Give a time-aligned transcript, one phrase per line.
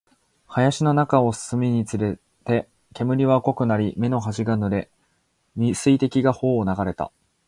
[0.47, 4.89] 林の中を進むにつれて、煙は濃くなり、目の端が濡れ、
[5.75, 7.11] 水滴が頬を流れた